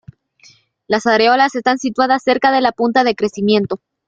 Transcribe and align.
Las 0.87 1.05
areolas 1.05 1.53
están 1.53 1.77
situadas 1.77 2.23
cerca 2.23 2.51
de 2.51 2.61
la 2.61 2.71
punta 2.71 3.03
de 3.03 3.13
crecimiento. 3.13 3.81